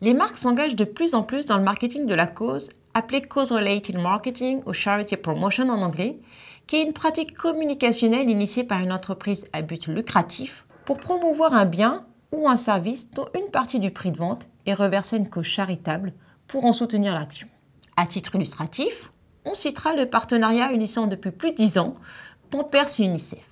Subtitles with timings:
[0.00, 3.96] Les marques s'engagent de plus en plus dans le marketing de la cause, appelé cause-related
[3.98, 6.18] marketing ou charity promotion en anglais,
[6.66, 11.66] qui est une pratique communicationnelle initiée par une entreprise à but lucratif pour promouvoir un
[11.66, 15.30] bien ou un service dont une partie du prix de vente est reversée à une
[15.30, 16.12] cause charitable
[16.52, 17.48] pour en soutenir l'action.
[17.96, 19.10] À titre illustratif,
[19.46, 21.94] on citera le partenariat unissant depuis plus de 10 ans
[22.50, 23.42] Pampers et UNICEF.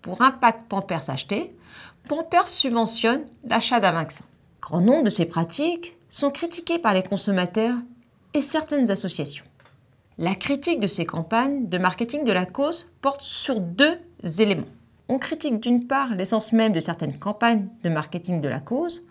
[0.00, 1.52] Pour un pack Pampers acheté,
[2.08, 4.24] Pampers subventionne l'achat d'un vaccin.
[4.62, 7.74] Grand nombre de ces pratiques sont critiquées par les consommateurs
[8.32, 9.44] et certaines associations.
[10.16, 13.98] La critique de ces campagnes de marketing de la cause porte sur deux
[14.38, 14.70] éléments.
[15.08, 19.08] On critique d'une part l'essence même de certaines campagnes de marketing de la cause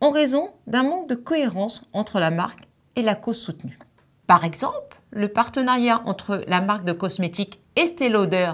[0.00, 3.78] en raison d'un manque de cohérence entre la marque et la cause soutenue.
[4.26, 8.52] Par exemple, le partenariat entre la marque de cosmétiques Estée Lauder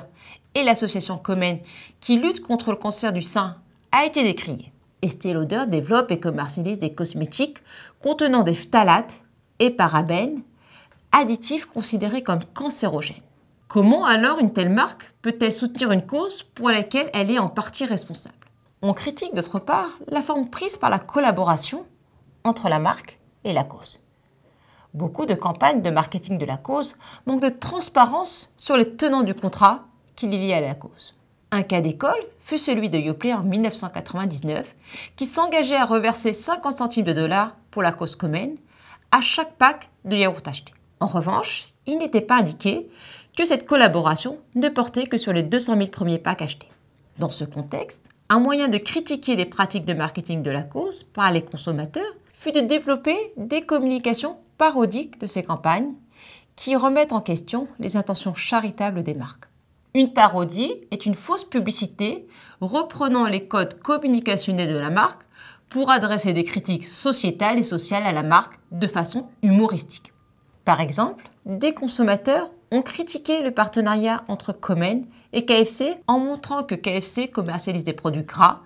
[0.54, 1.60] et l'association Comen
[2.00, 3.56] qui lutte contre le cancer du sein
[3.92, 4.72] a été décrié.
[5.02, 7.58] Estée Lauder développe et commercialise des cosmétiques
[8.02, 9.22] contenant des phtalates
[9.60, 10.42] et parabènes,
[11.12, 13.22] additifs considérés comme cancérogènes.
[13.68, 17.84] Comment alors une telle marque peut-elle soutenir une cause pour laquelle elle est en partie
[17.84, 18.34] responsable?
[18.82, 21.84] On critique d'autre part la forme prise par la collaboration
[22.44, 24.07] entre la marque et la cause.
[24.94, 29.34] Beaucoup de campagnes de marketing de la cause manquent de transparence sur les tenants du
[29.34, 29.84] contrat
[30.16, 31.14] qui les lie à la cause.
[31.50, 34.74] Un cas d'école fut celui de Yoplait en 1999,
[35.16, 38.56] qui s'engageait à reverser 50 centimes de dollars pour la cause commune
[39.12, 40.72] à chaque pack de yaourt acheté.
[41.00, 42.88] En revanche, il n'était pas indiqué
[43.36, 46.68] que cette collaboration ne portait que sur les 200 000 premiers packs achetés.
[47.18, 51.30] Dans ce contexte, un moyen de critiquer les pratiques de marketing de la cause par
[51.30, 55.94] les consommateurs fut de développer des communications parodiques de ces campagnes
[56.56, 59.44] qui remettent en question les intentions charitables des marques.
[59.94, 62.26] Une parodie est une fausse publicité
[62.60, 65.22] reprenant les codes communicationnels de la marque
[65.68, 70.12] pour adresser des critiques sociétales et sociales à la marque de façon humoristique.
[70.64, 76.74] Par exemple, des consommateurs ont critiqué le partenariat entre Comen et KFC en montrant que
[76.74, 78.60] KFC commercialise des produits gras,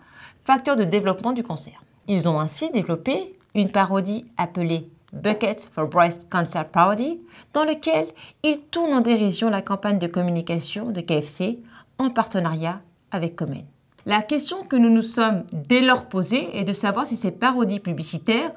[0.45, 1.85] facteurs de développement du cancer.
[2.09, 7.21] Ils ont ainsi développé une parodie appelée Bucket for Breast Cancer Parody,
[7.53, 8.07] dans lequel
[8.43, 11.59] il tourne en dérision la campagne de communication de KFC
[11.99, 12.81] en partenariat
[13.11, 13.67] avec Comen.
[14.07, 17.79] La question que nous nous sommes dès lors posée est de savoir si ces parodies
[17.79, 18.53] publicitaires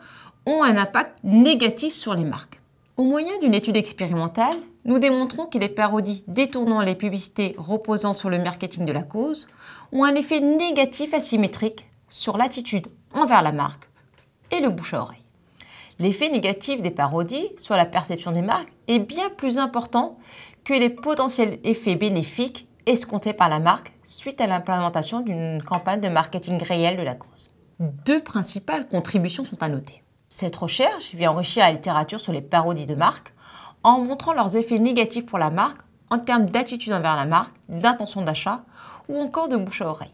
[0.46, 2.62] ont un impact négatif sur les marques.
[2.98, 4.56] Au moyen d'une étude expérimentale,
[4.86, 9.50] nous démontrons que les parodies détournant les publicités reposant sur le marketing de la cause
[9.92, 13.90] ont un effet négatif asymétrique sur l'attitude envers la marque
[14.52, 15.25] et le bouche à oreille
[16.00, 20.18] l'effet négatif des parodies sur la perception des marques est bien plus important
[20.64, 26.10] que les potentiels effets bénéfiques escomptés par la marque suite à l'implémentation d'une campagne de
[26.10, 27.56] marketing réelle de la cause.
[27.80, 30.04] Deux principales contributions sont à noter.
[30.30, 33.34] Cette recherche vient enrichir la littérature sur les parodies de marques
[33.84, 35.80] en montrant leurs effets négatifs pour la marque
[36.10, 38.64] en termes d'attitude envers la marque, d'intention d'achat
[39.08, 40.14] ou encore de bouche à oreille.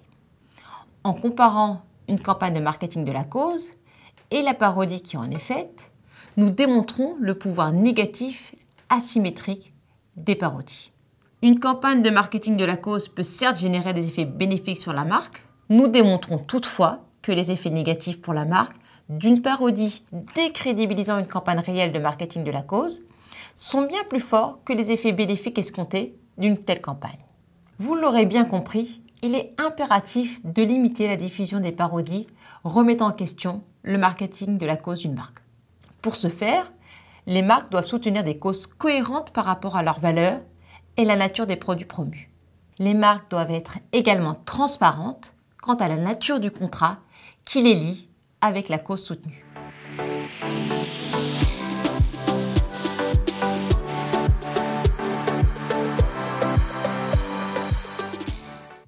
[1.04, 3.72] En comparant une campagne de marketing de la cause
[4.32, 5.92] et la parodie qui en est faite,
[6.38, 8.56] nous démontrons le pouvoir négatif
[8.90, 9.74] asymétrique
[10.16, 10.92] des parodies.
[11.42, 15.06] Une campagne de marketing de la cause peut certes générer des effets bénéfiques sur la
[15.06, 18.76] marque, nous démontrons toutefois que les effets négatifs pour la marque
[19.10, 20.04] d'une parodie
[20.36, 23.06] décrédibilisant une campagne réelle de marketing de la cause
[23.56, 27.18] sont bien plus forts que les effets bénéfiques escomptés d'une telle campagne.
[27.80, 32.28] Vous l'aurez bien compris, il est impératif de limiter la diffusion des parodies
[32.64, 35.40] remettant en question le marketing de la cause d'une marque.
[36.02, 36.72] Pour ce faire,
[37.28, 40.42] les marques doivent soutenir des causes cohérentes par rapport à leurs valeurs
[40.98, 42.30] et la nature des produits promus.
[42.80, 46.98] Les marques doivent être également transparentes quant à la nature du contrat
[47.46, 48.10] qui les lie
[48.42, 49.46] avec la cause soutenue.